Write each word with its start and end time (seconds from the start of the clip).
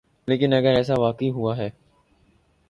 لیکن 0.27 0.53
اگر 0.53 0.73
ایسا 0.73 0.93
واقعی 0.99 1.29
ہوا 1.31 1.57
ہے۔ 1.57 1.69